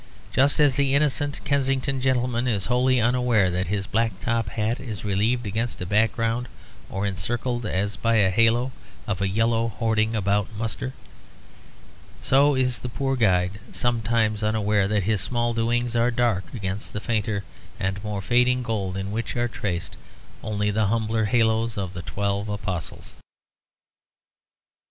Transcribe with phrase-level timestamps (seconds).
[0.33, 5.05] Just as the innocent Kensington gentleman is wholly unaware that his black top hat is
[5.05, 6.47] relieved against a background,
[6.89, 8.71] or encircled as by a halo,
[9.05, 10.93] of a yellow hoarding about mustard,
[12.19, 16.99] so is the poor guide sometimes unaware that his small doings are dark against the
[16.99, 17.43] fainter
[17.79, 19.97] and more fading gold in which are traced
[20.41, 23.13] only the humbler haloes of the Twelve Apostles.